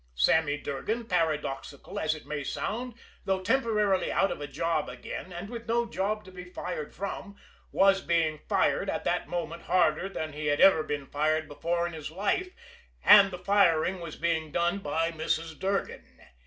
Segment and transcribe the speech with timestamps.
[0.15, 5.47] Sammy Durgan, paradoxical as it may sound, though temporarily out of a job again and
[5.47, 7.35] with no job to be fired from,
[7.71, 11.93] was being fired at that moment harder than he had ever been fired before in
[11.93, 12.49] his life
[13.05, 15.59] and the firing was being done by Mrs.
[15.59, 16.03] Durgan.